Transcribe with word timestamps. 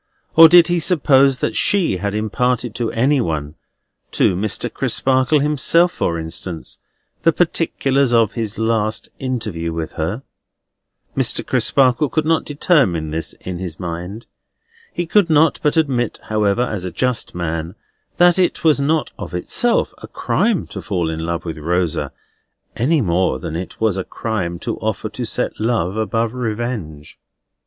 or 0.35 0.49
did 0.49 0.65
he 0.65 0.79
suppose 0.79 1.37
that 1.41 1.55
she 1.55 1.97
had 1.97 2.15
imparted 2.15 2.73
to 2.73 2.91
any 2.91 3.21
one—to 3.21 4.35
Mr. 4.35 4.67
Crisparkle 4.67 5.41
himself, 5.41 5.91
for 5.91 6.17
instance—the 6.17 7.31
particulars 7.31 8.11
of 8.11 8.33
his 8.33 8.57
last 8.57 9.09
interview 9.19 9.71
with 9.71 9.91
her? 9.91 10.23
Mr. 11.15 11.45
Crisparkle 11.45 12.09
could 12.09 12.25
not 12.25 12.45
determine 12.45 13.11
this 13.11 13.33
in 13.41 13.59
his 13.59 13.79
mind. 13.79 14.25
He 14.91 15.05
could 15.05 15.29
not 15.29 15.59
but 15.61 15.77
admit, 15.77 16.19
however, 16.29 16.63
as 16.63 16.83
a 16.83 16.89
just 16.91 17.35
man, 17.35 17.75
that 18.17 18.39
it 18.39 18.63
was 18.63 18.79
not, 18.81 19.11
of 19.19 19.35
itself, 19.35 19.93
a 19.99 20.07
crime 20.07 20.65
to 20.69 20.81
fall 20.81 21.11
in 21.11 21.19
love 21.19 21.45
with 21.45 21.59
Rosa, 21.59 22.11
any 22.75 23.01
more 23.01 23.37
than 23.37 23.55
it 23.55 23.79
was 23.79 23.97
a 23.97 24.03
crime 24.03 24.57
to 24.61 24.77
offer 24.77 25.09
to 25.09 25.25
set 25.27 25.59
love 25.59 25.95
above 25.95 26.33
revenge. 26.33 27.19